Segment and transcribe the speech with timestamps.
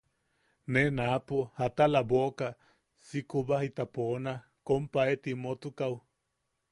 [0.75, 2.47] Nee naapo atala boʼoka
[3.07, 4.33] si kubajita poona
[4.67, 5.97] kompae Timotukaʼu.